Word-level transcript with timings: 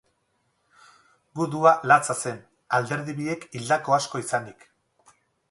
Gudua 1.39 1.73
latza 1.91 2.15
zen, 2.21 2.39
alderdi 2.79 3.15
biek 3.21 3.47
hildako 3.53 3.97
asko 4.01 4.25
izanik. 4.27 4.69